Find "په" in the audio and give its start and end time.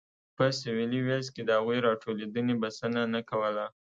0.35-0.43